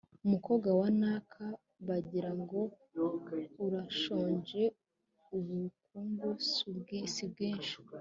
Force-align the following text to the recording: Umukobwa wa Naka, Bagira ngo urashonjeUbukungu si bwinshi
Umukobwa 0.25 0.69
wa 0.79 0.89
Naka, 1.01 1.45
Bagira 1.87 2.31
ngo 2.39 2.59
urashonjeUbukungu 3.65 6.27
si 6.51 6.69
bwinshi 7.35 7.75